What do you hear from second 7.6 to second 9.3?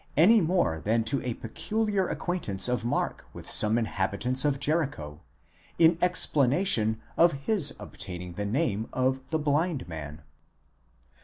obtaining the name of